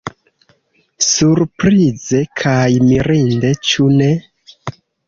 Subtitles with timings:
[1.09, 4.15] Surprize kaj mirinde, ĉu ne?